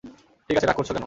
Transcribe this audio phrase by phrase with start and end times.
[0.49, 0.99] ঠিক আছে, রাগ করছো কেন?